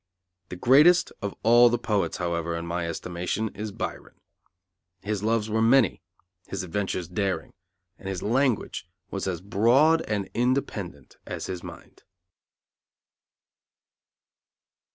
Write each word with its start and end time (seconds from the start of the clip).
The 0.49 0.55
greatest 0.55 1.11
of 1.21 1.35
all 1.43 1.69
the 1.69 1.77
poets, 1.77 2.17
however, 2.17 2.55
in 2.55 2.65
my 2.65 2.87
estimation, 2.87 3.49
is 3.49 3.71
Byron. 3.71 4.19
His 5.03 5.21
loves 5.21 5.47
were 5.47 5.61
many, 5.61 6.01
his 6.47 6.63
adventures 6.63 7.07
daring, 7.07 7.53
and 7.99 8.09
his 8.09 8.23
language 8.23 8.87
was 9.11 9.27
as 9.27 9.41
broad 9.41 10.01
and 10.09 10.27
independent 10.33 11.17
as 11.27 11.45
his 11.45 11.61
mind. 11.61 12.01